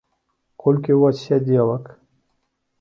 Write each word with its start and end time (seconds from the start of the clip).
Колькі 0.63 0.91
ў 0.95 0.99
вас 1.05 1.21
сядзелак? 1.27 1.95